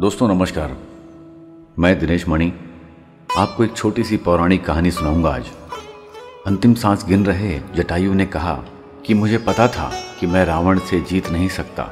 दोस्तों, 0.00 0.28
नमस्कार। 0.28 0.76
मैं 1.78 1.98
दिनेश 1.98 2.26
मणि। 2.28 2.52
आपको 3.38 3.64
एक 3.64 3.76
छोटी 3.76 4.04
सी 4.04 4.16
पौराणिक 4.16 4.64
कहानी 4.64 4.90
सुनाऊँगा 4.90 5.30
आज। 5.30 5.50
अंतिम 6.46 6.74
सांस 6.74 7.04
गिन 7.08 7.26
रहे 7.26 7.58
जटायु 7.74 8.14
ने 8.14 8.26
कहा 8.26 8.54
कि 9.06 9.14
मुझे 9.14 9.38
पता 9.38 9.66
था 9.68 9.90
कि 10.20 10.26
मैं 10.26 10.44
रावण 10.44 10.78
से 10.80 11.00
जीत 11.00 11.30
नहीं 11.30 11.48
सकता, 11.48 11.88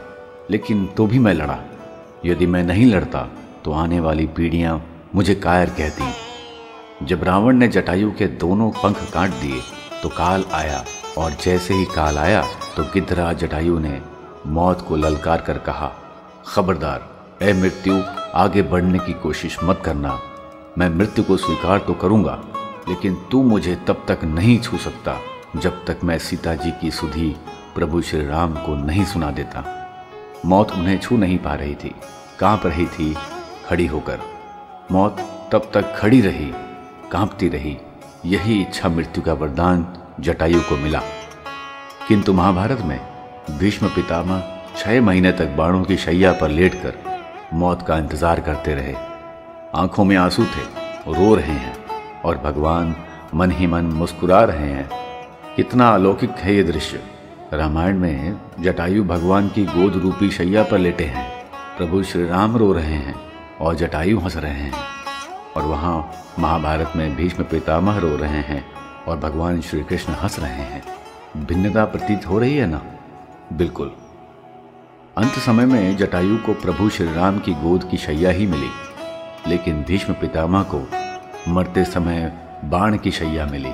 लेकिन 0.50 0.84
तो 0.86 1.06
भी 1.06 1.18
मैं 1.18 1.34
लड़ा। 1.34 1.58
यदि 2.26 2.46
मैं 2.46 2.64
नहीं 2.64 2.86
लड़ता 2.86 3.22
तो 3.64 3.72
आने 3.72 4.00
वाली 4.00 4.26
पीढ़ियाँ 4.26 4.74
मुझे 5.14 5.34
कायर 5.34 5.70
कहती। 5.70 7.06
जब 7.06 7.24
रावण 7.24 7.56
ने 7.56 7.68
जटायु 7.68 8.10
के 8.10 8.26
दोनों 8.26 8.70
पंख 8.72 9.10
काट 9.12 9.30
दिए 9.32 9.60
तो 10.02 10.08
काल 10.08 10.44
आया, 10.52 10.84
और 11.18 11.36
जैसे 11.44 11.74
ही 11.74 11.84
काल 11.94 12.18
आया 12.18 12.44
तो 12.76 12.84
गिद्धराज 12.84 13.38
जटायु 13.38 13.78
ने 13.78 14.00
मौत 14.48 14.84
को 14.88 14.96
ललकार 14.96 15.40
कर 15.40 15.58
कहा, 15.60 15.92
खबरदार 16.46 17.10
ए 17.42 17.52
मृत्यु, 17.52 17.94
आगे 18.34 18.62
बढ़ने 18.62 18.98
की 18.98 19.12
कोशिश 19.12 19.56
मत 19.64 19.80
करना। 19.84 20.20
मैं 20.78 20.88
मृत्यु 20.88 21.24
को 21.24 21.36
स्वीकार 21.36 21.78
तो 21.78 21.94
करूँगा, 21.94 22.38
लेकिन 22.88 23.14
तू 23.30 23.42
मुझे 23.42 23.74
तब 23.86 24.04
तक 24.08 24.24
नहीं 24.24 24.58
छू 24.58 24.78
सकता 24.78 25.16
जब 25.56 25.84
तक 25.84 26.04
मैं 26.04 26.18
सीता 26.18 26.54
जी 26.54 26.70
की 26.70 26.90
सुधी 26.90 27.28
प्रभु 27.74 28.02
श्री 28.02 28.26
राम 28.26 28.54
को 28.56 28.74
नहीं 28.76 29.04
सुना 29.04 29.30
देता। 29.30 29.64
मौत 30.46 30.72
उन्हें 30.72 30.98
छू 30.98 31.16
नहीं 31.16 31.38
पा 31.38 31.54
रही 31.54 31.74
थी, 31.74 31.94
काँप 32.38 32.66
रही 32.66 32.86
थी, 32.86 33.14
खड़ी 33.66 33.86
होकर। 33.86 34.20
मौत 34.92 35.16
तब 35.52 35.70
तक 35.74 35.94
खड़ी 35.96 36.20
रही, 36.20 36.50
कांपती 37.12 37.48
रही। 37.48 37.76
यही 38.26 38.60
इच्छा 38.60 38.88
मृत्यु 38.88 39.22
का 39.22 39.32
वरदान 39.32 39.86
जटायु 40.20 40.60
को 40.60 40.76
मिला। 40.76 41.02
किंतु 42.08 42.32
महाभारत 42.32 42.80
में 42.80 43.00
भीष्म 43.50 43.88
पितामह 43.88 44.42
छह 44.76 45.00
महीने 45.00 45.32
तक 45.32 45.56
बाणों 45.56 45.84
की 45.84 45.96
शैया 45.96 46.32
पर 46.32 46.48
लेटकर 46.48 47.11
मौत 47.52 47.82
का 47.82 47.98
इंतज़ार 47.98 48.40
करते 48.40 48.74
रहे। 48.74 48.94
आँखों 49.74 50.04
में 50.04 50.16
आँसू 50.16 50.44
थे, 50.44 50.62
रो 51.12 51.34
रहे 51.34 51.52
हैं 51.52 51.74
और 52.24 52.38
भगवान 52.38 52.96
मन 53.34 53.50
ही 53.50 53.66
मन 53.66 53.84
मुस्कुरा 53.84 54.44
रहे 54.44 54.70
हैं। 54.70 54.88
कितना 55.56 55.88
अलौकिक 55.88 56.30
है 56.30 56.54
ये 56.54 56.62
दृश्य। 56.62 57.00
रामायण 57.52 57.98
में 57.98 58.40
जटायु 58.60 59.04
भगवान 59.04 59.48
की 59.48 59.64
गोद 59.64 59.96
रूपी 59.96 60.30
शैया 60.30 60.62
पर 60.62 60.78
लेटे 60.78 61.04
हैं। 61.04 61.30
प्रभु 61.76 62.02
श्री 62.02 62.26
राम 62.26 62.56
रो 62.56 62.72
रहे 62.72 62.94
हैं 62.94 63.14
और 63.60 63.74
जटायु 63.74 64.18
हंस 64.18 64.36
रहे 64.36 64.52
हैं। 64.52 64.72
और 65.56 65.62
वहाँ 65.62 66.12
महाभारत 66.38 66.92
में 66.96 67.16
भीष्म 67.16 67.44
पितामह 67.44 67.98
रो 67.98 68.16
रहे 68.16 68.40
हैं 68.42 68.64
और 69.08 69.18
भगवान 69.18 69.60
श्री 69.60 69.82
कृष्ण 69.82 70.12
हंस 70.12 70.38
रहे 70.38 70.62
हैं। 70.62 70.82
भिन्नता 71.46 71.84
प्रतीत 71.84 72.26
हो 72.26 72.38
रही 72.38 72.56
है 72.56 72.66
ना? 72.66 72.82
बिल्कुल। 73.52 73.92
अंत 75.16 75.32
समय 75.32 75.66
में 75.66 75.96
जटायु 75.96 76.38
को 76.38 76.54
प्रभु 76.54 76.88
श्री 76.88 77.12
राम 77.12 77.38
की 77.38 77.52
गोद 77.52 77.88
की 77.90 77.96
शैया 77.96 78.30
ही 78.30 78.46
मिली, 78.46 78.68
लेकिन 79.46 79.82
भीष्म 79.82 80.12
पितामह 80.12 80.62
को 80.62 80.86
मरते 81.48 81.84
समय 81.84 82.32
बाण 82.64 82.96
की 82.96 83.10
शैया 83.10 83.46
मिली। 83.46 83.72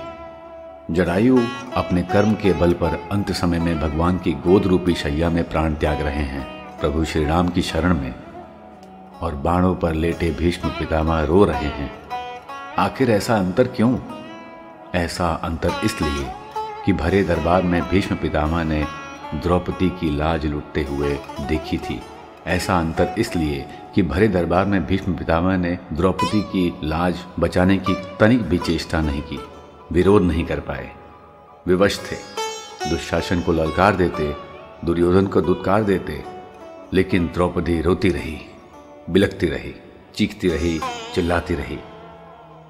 जटायु 0.90 1.38
अपने 1.76 2.02
कर्म 2.02 2.32
के 2.32 2.52
बल 2.52 2.72
पर 2.72 3.08
अंत 3.12 3.32
समय 3.32 3.58
में 3.58 3.80
भगवान 3.80 4.18
की 4.18 4.32
गोद 4.32 4.66
रूपी 4.66 4.94
शैया 4.94 5.30
में 5.30 5.48
प्राण 5.48 5.74
त्याग 5.74 6.00
रहे 6.00 6.24
हैं। 6.24 6.44
प्रभु 6.80 7.04
श्री 7.04 7.24
राम 7.24 7.48
की 7.48 7.62
शरण 7.62 8.00
में 8.00 8.14
और 9.20 9.34
बाणों 9.34 9.74
पर 9.74 9.94
लेटे 9.94 10.30
भीष्म 10.30 10.68
पितामह 10.68 11.22
रो 11.22 11.44
रहे 11.44 11.68
हैं। 11.68 11.92
आखिर 12.78 13.10
ऐसा 13.10 13.36
अंतर 13.36 13.64
क्यों? 13.66 13.98
ऐसा 14.94 15.28
अंतर 15.28 15.70
इसलिए 15.84 16.32
कि 16.86 16.92
भरे 16.92 17.24
दरबार 17.24 17.62
में 17.62 17.82
भीष्म 17.82 18.16
पितामह 18.16 18.64
ने 18.64 18.86
द्रौपदी 19.34 19.90
की 19.90 20.16
लाज 20.16 20.46
लुटते 20.46 20.82
हुए 20.82 21.18
देखी 21.40 21.78
थी। 21.78 22.00
ऐसा 22.46 22.78
अंतर 22.78 23.14
इसलिए 23.18 23.66
कि 23.94 24.02
भरे 24.02 24.28
दरबार 24.28 24.64
में 24.64 24.86
भीष्म 24.86 25.14
पितामह 25.14 25.56
ने 25.56 25.78
द्रौपदी 25.92 26.42
की 26.42 26.74
लाज 26.84 27.16
बचाने 27.40 27.78
की 27.78 27.94
तनिक 28.20 28.42
भी 28.42 28.58
चेष्टा 28.58 29.00
नहीं 29.00 29.22
की। 29.22 29.38
विरोध 29.92 30.22
नहीं 30.22 30.44
कर 30.44 30.60
पाए। 30.60 30.90
विवश 31.66 32.00
थे। 32.12 32.16
दुशासन 32.90 33.40
को 33.40 33.52
ललकार 33.52 33.96
देते, 33.96 34.36
दुर्योधन 34.84 35.26
को 35.26 35.40
दुत्कार 35.40 35.82
देते, 35.82 36.24
लेकिन 36.92 37.26
द्रौपदी 37.26 37.80
रोती 37.80 38.08
रही 38.08 38.40
बिलकती 39.10 39.46
रही, 39.46 39.74
चीखती 40.14 40.48
रही, 40.48 40.80
चिल्लाती 41.14 41.54
रही। 41.54 41.78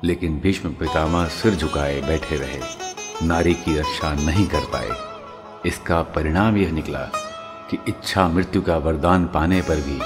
लेकिन 0.04 0.38
भीष्म 0.38 0.68
पितामह 0.72 1.26
सिर 1.26 1.54
झुकाए 1.54 2.00
बैठे 2.00 2.36
रहे। 2.36 2.60
नारी 3.26 3.54
की 3.54 3.78
रक्षा 3.78 4.12
नहीं 4.12 4.46
कर 4.46 4.60
पाए। 4.60 5.17
इसका 5.66 6.02
परिणाम 6.02 6.56
यह 6.56 6.72
निकला 6.72 7.00
कि 7.70 7.78
इच्छा 7.88 8.28
मृत्यु 8.28 8.62
का 8.62 8.76
वरदान 8.76 9.26
पाने 9.26 9.60
पर 9.62 9.76
भी 9.76 9.98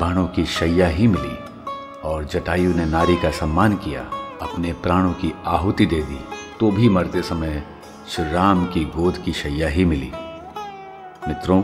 बाणों 0.00 0.26
की 0.26 0.44
शैया 0.44 0.88
ही 0.88 1.06
मिली 1.06 1.36
और 2.04 2.24
जटायु 2.24 2.74
ने 2.74 2.84
नारी 2.84 3.16
का 3.16 3.30
सम्मान 3.30 3.76
किया, 3.76 4.00
अपने 4.42 4.72
प्राणों 4.72 5.12
की 5.12 5.32
आहुति 5.46 5.86
दे 5.86 6.02
दी 6.02 6.20
तो 6.60 6.70
भी 6.70 6.88
मरते 6.88 7.22
समय 7.22 7.62
श्री 8.08 8.30
राम 8.32 8.66
की 8.66 8.84
गोद 8.84 9.18
की 9.18 9.32
शैया 9.32 9.68
ही 9.68 9.84
मिली। 9.84 10.12
मित्रों, 11.28 11.62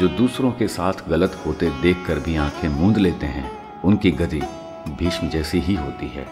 जो 0.00 0.08
दूसरों 0.08 0.52
के 0.52 0.68
साथ 0.68 0.92
गलत 1.08 1.42
होते 1.46 1.70
देखकर 1.70 2.18
भी 2.18 2.36
आँखें 2.36 2.68
मूंद 2.68 2.98
लेते 2.98 3.26
हैं, 3.26 3.50
उनकी 3.82 4.10
गति 4.10 4.40
भीष्म 4.88 5.28
जैसी 5.28 5.60
ही 5.60 5.74
होती 5.74 6.08
है। 6.08 6.26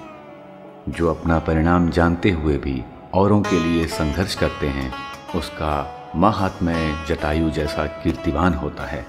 जो 0.88 1.10
अपना 1.10 1.38
परिणाम 1.38 1.90
जानते 1.90 2.30
हुए 2.30 2.56
भी 2.56 2.82
औरों 3.14 3.42
के 3.42 3.60
लिए 3.60 3.86
संघर्ष 3.86 4.34
करते 4.34 4.66
हैं, 4.66 4.92
उसका 5.34 5.97
महात्मय 6.16 7.04
जटायु 7.08 7.50
जैसा 7.50 7.86
कीर्तिवान 7.86 8.54
होता 8.54 8.84
है। 8.84 9.06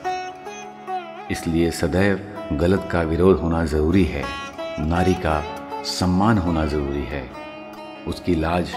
इसलिए 1.31 1.71
सदैव 1.71 2.17
गलत 2.53 2.89
का 2.91 3.01
विरोध 3.01 3.39
होना 3.39 3.65
ज़रूरी 3.65 4.03
है, 4.05 4.23
नारी 4.79 5.13
का 5.13 5.43
सम्मान 5.83 6.37
होना 6.37 6.65
ज़रूरी 6.65 7.03
है। 7.03 7.31
उसकी 8.07 8.35
लाज 8.35 8.71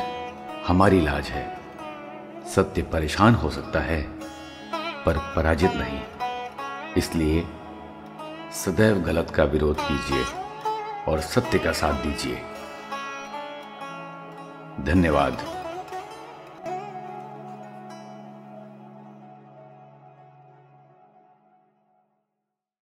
हमारी 0.67 1.01
लाज 1.01 1.29
है। 1.29 1.59
सत्य 2.55 2.83
परेशान 2.83 3.35
हो 3.35 3.51
सकता 3.51 3.81
है, 3.81 4.03
पर 5.07 5.33
पराजित 5.37 5.73
नहीं। 5.75 6.01
इसलिए 6.97 7.45
सदैव 8.53 9.01
गलत 9.01 9.31
का 9.31 9.45
विरोध 9.45 9.77
कीजिए 9.81 10.25
और 11.09 11.21
सत्य 11.21 11.59
का 11.59 11.73
साथ 11.73 11.93
दीजिए। 11.93 12.43
धन्यवाद। 14.85 15.62